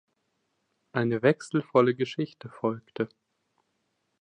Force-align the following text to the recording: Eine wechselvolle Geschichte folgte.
Eine 0.93 1.21
wechselvolle 1.21 1.93
Geschichte 1.93 2.49
folgte. 2.49 3.07